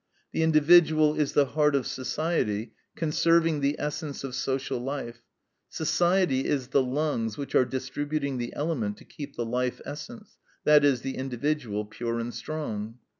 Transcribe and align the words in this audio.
The 0.31 0.41
individual 0.41 1.13
is 1.13 1.33
the 1.33 1.45
heart 1.45 1.75
of 1.75 1.85
society, 1.85 2.73
conserving 2.95 3.59
the 3.61 3.75
essence 3.77 4.23
of 4.23 4.33
social 4.33 4.79
life; 4.79 5.21
society 5.69 6.45
is 6.47 6.69
the 6.69 6.81
lungs 6.81 7.37
which 7.37 7.53
are 7.53 7.65
distributing 7.65 8.39
the 8.39 8.51
element 8.55 8.97
to 8.97 9.05
keep 9.05 9.35
the 9.35 9.45
life 9.45 9.79
essence 9.85 10.39
that 10.63 10.83
is, 10.83 11.01
the 11.01 11.17
individual 11.17 11.85
pure 11.85 12.17
and 12.19 12.33
strong. 12.33 12.97